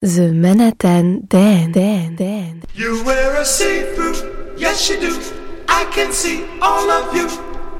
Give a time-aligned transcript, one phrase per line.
[0.00, 2.62] The Manhattan Dan, Dan, Dan.
[2.72, 5.20] You wear a see-through, yes you do.
[5.68, 7.26] I can see all of you.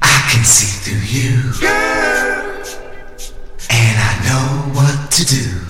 [0.01, 2.61] I can see through you, girl,
[3.69, 5.68] and I know what to do.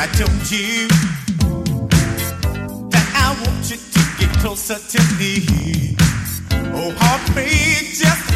[0.00, 0.86] I told you
[2.88, 5.96] that I want you to get closer to me.
[6.72, 8.27] Oh, heartbeat, just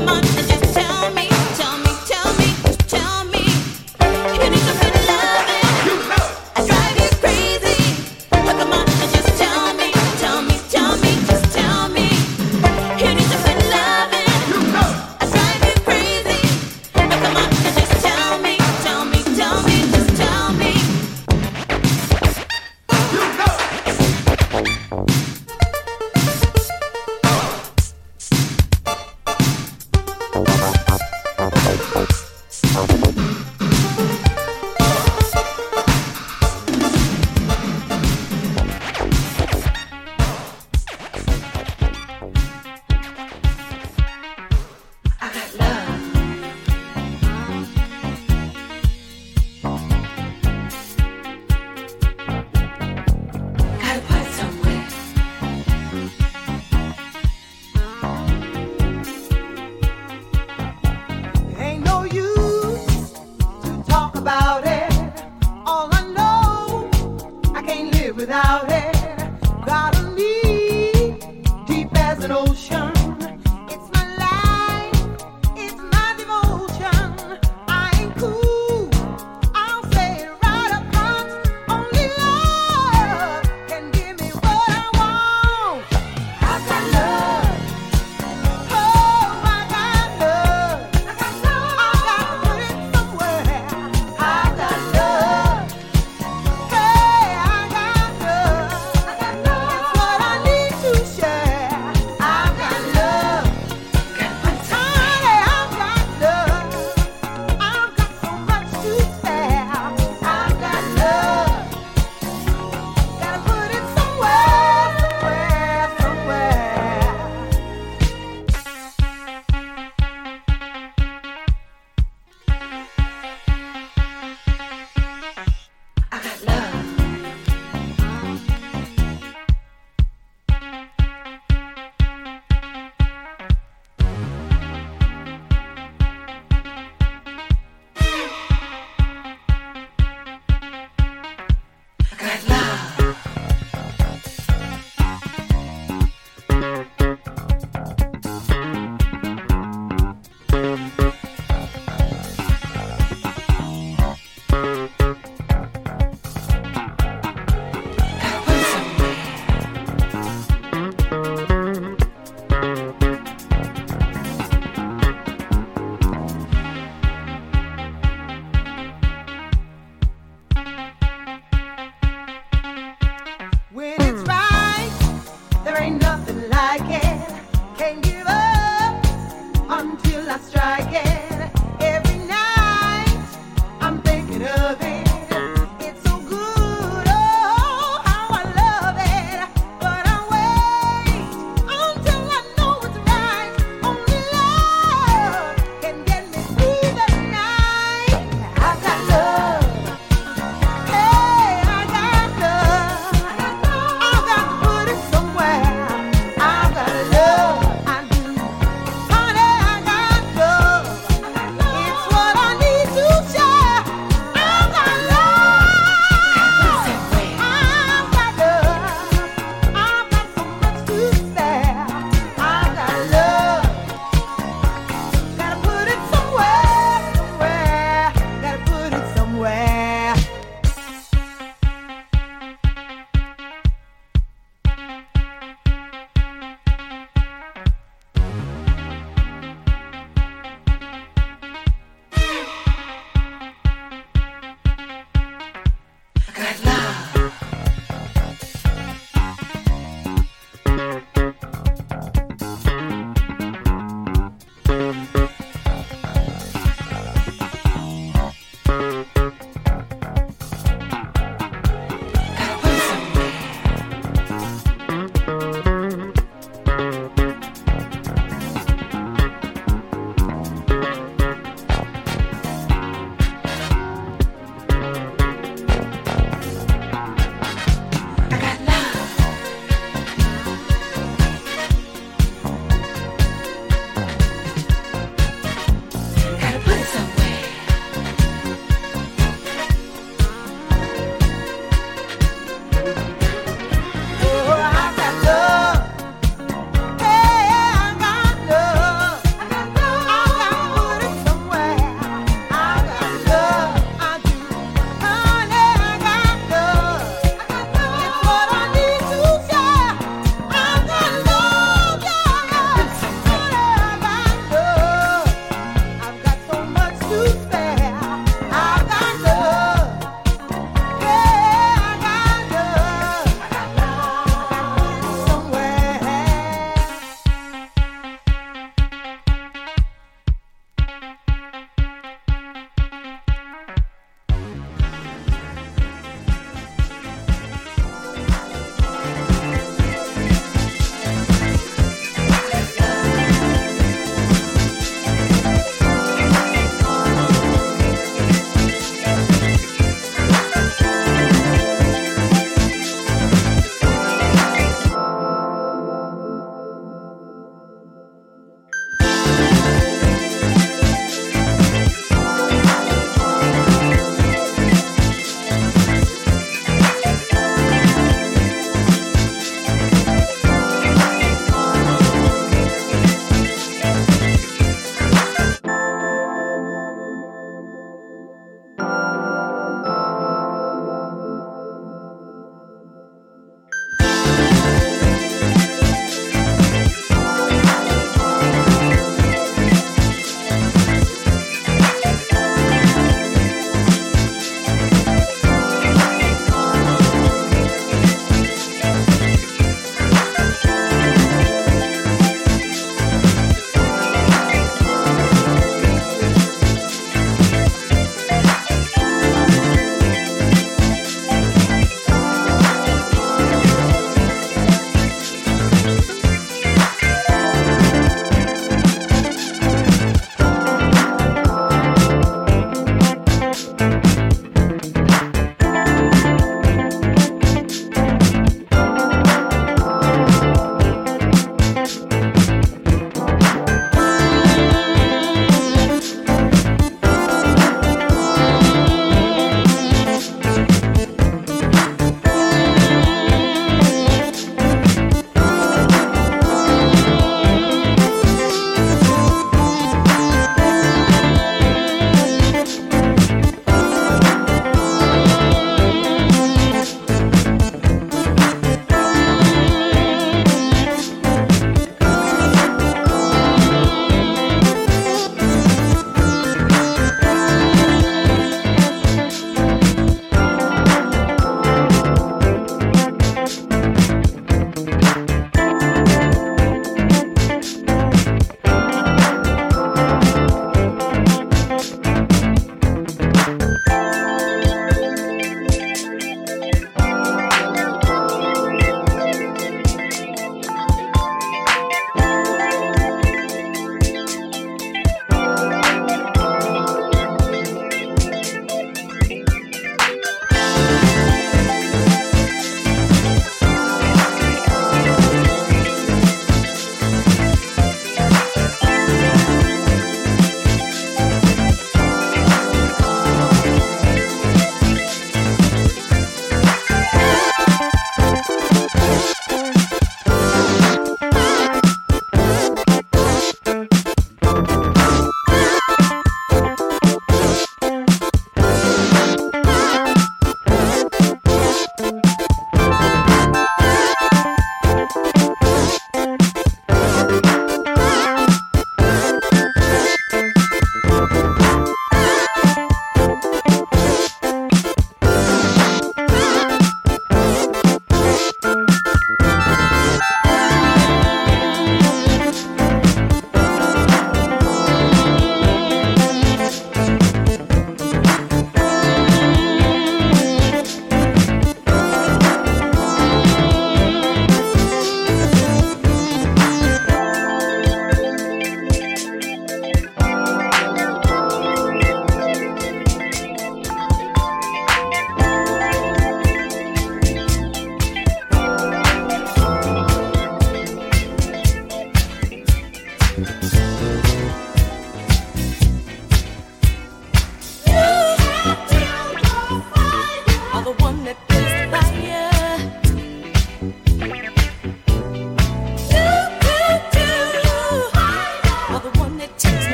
[0.00, 0.35] love.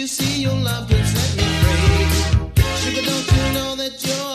[0.00, 2.64] you see your love just let me break.
[2.78, 4.29] Sugar, don't you know that you're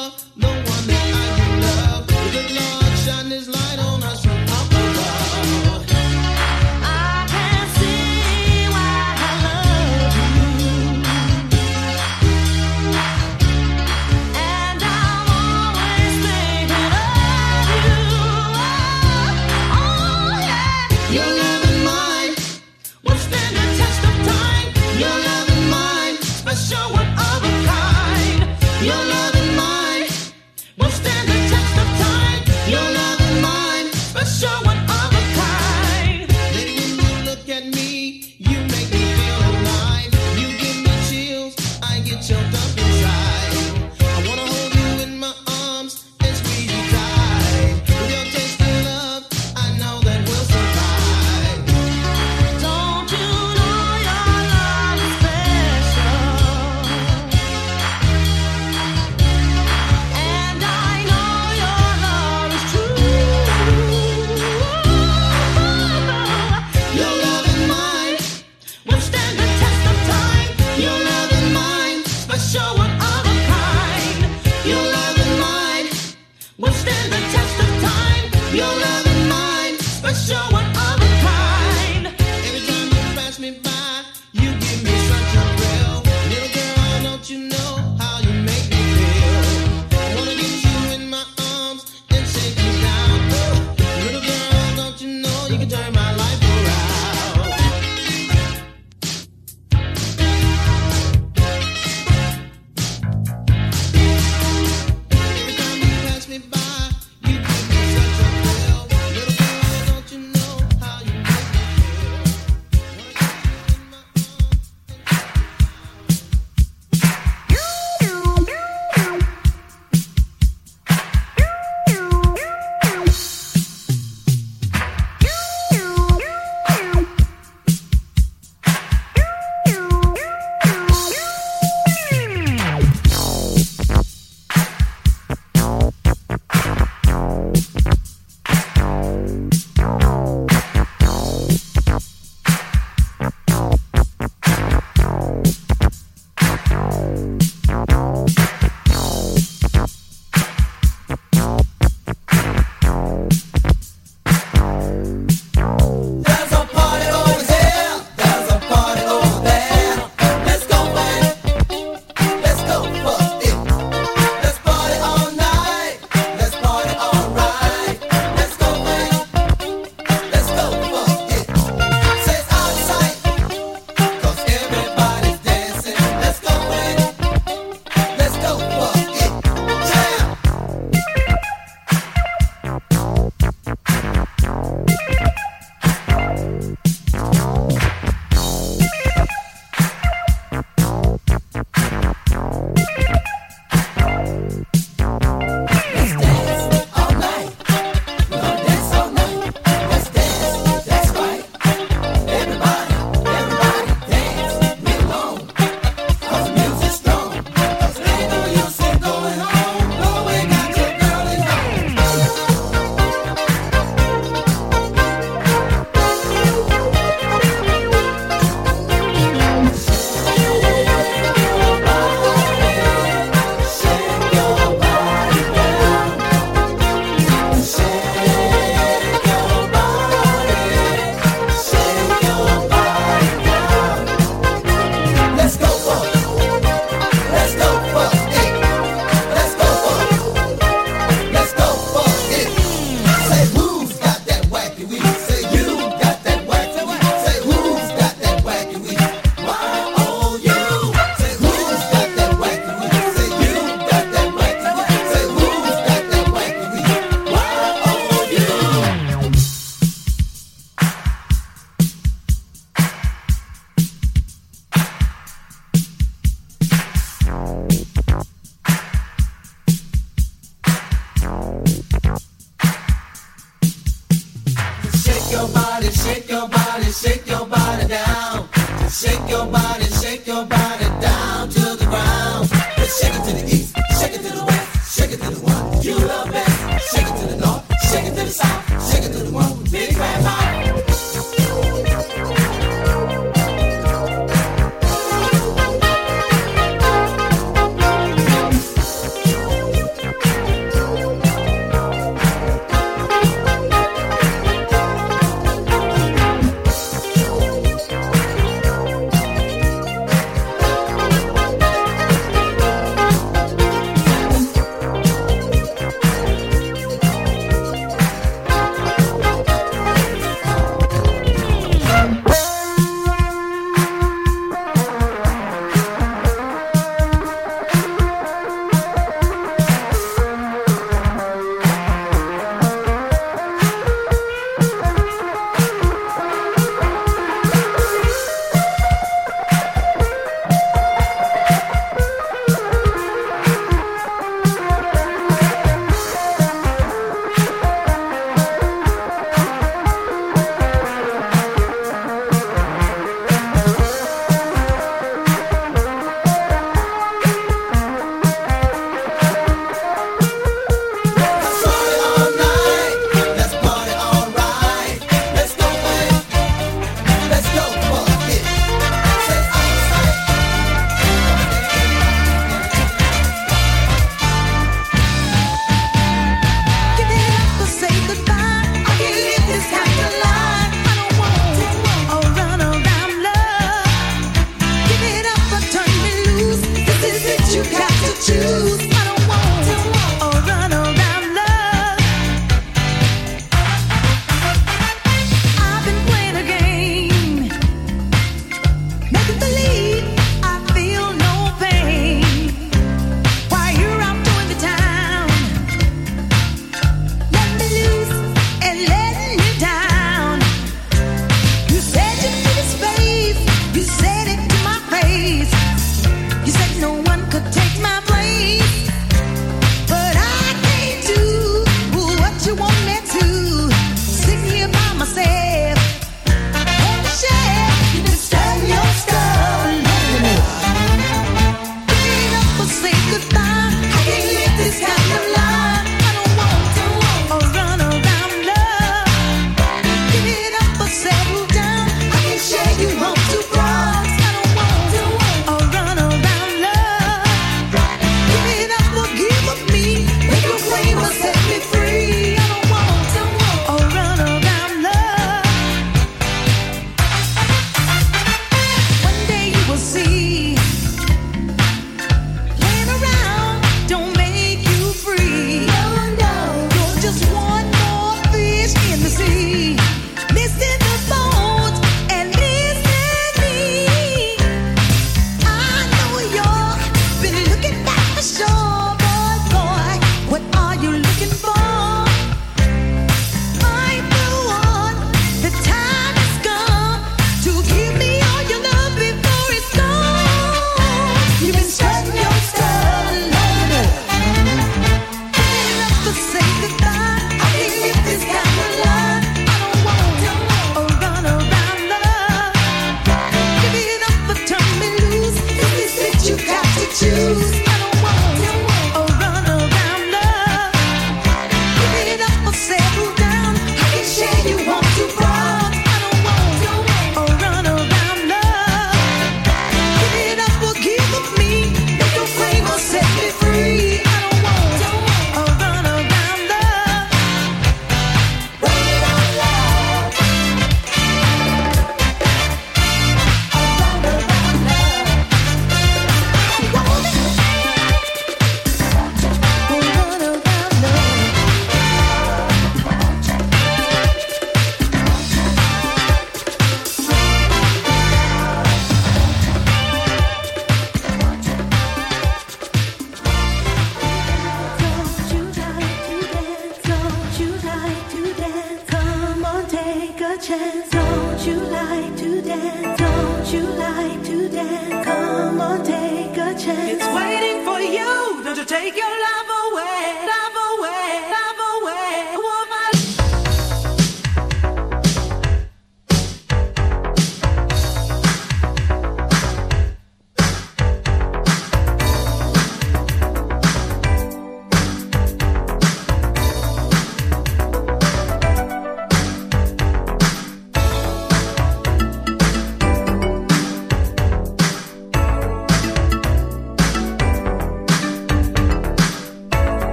[566.97, 568.41] It's waiting for you.
[568.41, 569.54] Don't you take your love